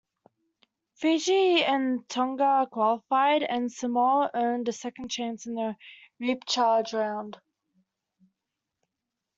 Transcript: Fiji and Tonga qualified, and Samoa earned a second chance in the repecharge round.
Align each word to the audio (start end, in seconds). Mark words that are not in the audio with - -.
Fiji 0.95 1.63
and 1.63 2.09
Tonga 2.09 2.65
qualified, 2.71 3.43
and 3.43 3.71
Samoa 3.71 4.31
earned 4.33 4.67
a 4.67 4.71
second 4.73 5.09
chance 5.09 5.45
in 5.45 5.53
the 5.53 5.75
repecharge 6.19 6.91
round. 6.91 7.39